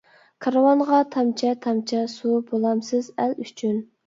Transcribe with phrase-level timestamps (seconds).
[0.45, 1.01] كارۋانغا.
[1.15, 3.79] تامچە-تامچە سۇ بۇلامسىز ئەل ئۈچۈن.